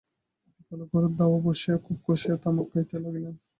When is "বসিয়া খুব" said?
1.45-1.97